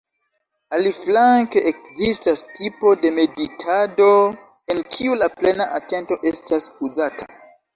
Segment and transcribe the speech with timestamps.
[0.75, 4.09] Aliflanke ekzistas tipo de meditado
[4.75, 7.31] en kiu la "plena atento estas uzata".